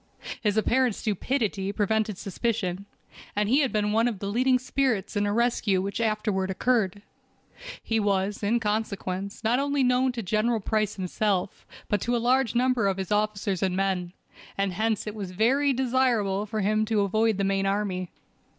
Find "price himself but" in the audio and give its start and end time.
10.59-12.01